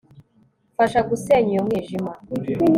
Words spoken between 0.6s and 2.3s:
mfasha gusenya uyu mwijima